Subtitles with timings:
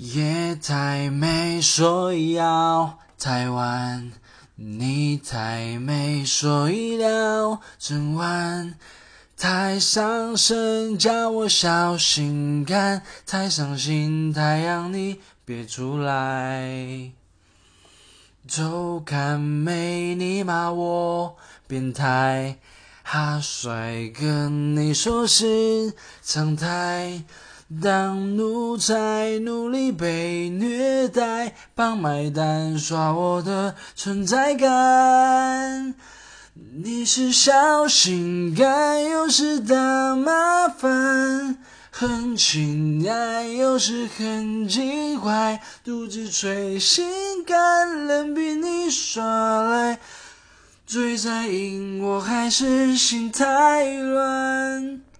[0.00, 4.12] 夜太美，所以要太晚。
[4.54, 8.76] 你太美，所以聊整晚。
[9.36, 13.02] 太上身，叫我小心肝。
[13.26, 17.10] 太伤心，太阳你别出来。
[18.46, 21.36] 周刊美，你骂我
[21.66, 22.58] 变态。
[23.02, 25.92] 哈帅哥，你说是
[26.22, 27.24] 常态。
[27.68, 35.94] 当奴才，努力被虐待，帮买单，刷我的存在感。
[36.82, 41.58] 你是小心肝，有时大麻烦，
[41.90, 49.98] 很亲爱，有时很奇怪，独自吹心肝，任凭你耍赖，
[50.86, 54.57] 最在意我还是心太乱。